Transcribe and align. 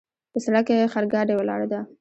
په 0.31 0.37
سړک 0.45 0.63
کې 0.67 0.89
خرګاډۍ 0.93 1.35
ولاړ 1.37 1.61
ده 1.71 1.79